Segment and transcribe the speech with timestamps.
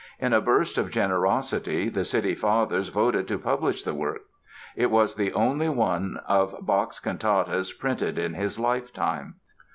[0.17, 4.23] In a burst of generosity the city fathers voted to publish the work.
[4.75, 9.35] It was the only one of Bach's cantatas printed in his lifetime.